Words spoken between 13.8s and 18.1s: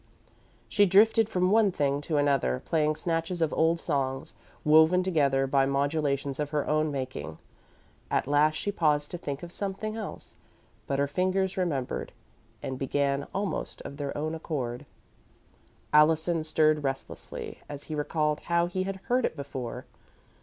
of their own accord: [Illustration: musical notation.] Allison stirred restlessly, as he